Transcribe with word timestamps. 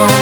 on. 0.00 0.21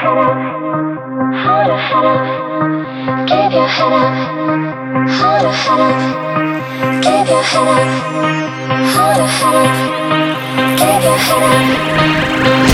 Head 0.00 0.16
up, 0.16 0.32
hold 1.44 1.66
your 1.66 1.76
head 1.76 2.06
up, 2.06 2.24
keep 3.28 3.52
your 3.52 3.68
head 3.68 3.92
up, 3.92 4.14
hold 5.18 5.42
your 5.42 5.52
head 5.52 5.80
up, 5.80 6.00
keep 7.02 7.28
your 7.28 7.42
head 7.42 7.68
up, 7.68 7.88
hold 8.94 9.16
your 9.16 9.28
head 9.36 9.56
up, 9.56 9.76
keep 10.78 11.02
your 11.04 11.18
head 11.26 11.44
up. 12.46 12.69